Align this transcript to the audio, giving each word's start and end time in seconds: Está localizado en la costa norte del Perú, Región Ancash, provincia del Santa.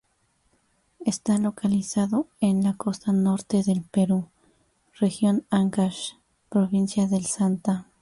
Está 1.05 1.37
localizado 1.37 2.27
en 2.39 2.63
la 2.63 2.73
costa 2.75 3.11
norte 3.11 3.61
del 3.61 3.83
Perú, 3.83 4.29
Región 4.95 5.45
Ancash, 5.51 6.13
provincia 6.49 7.05
del 7.05 7.27
Santa. 7.27 7.85